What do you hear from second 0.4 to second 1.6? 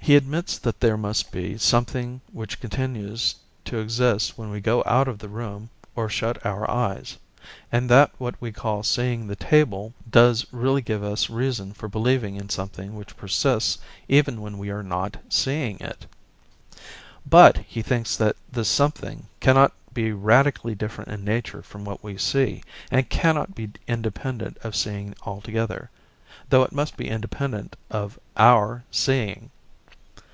that there must be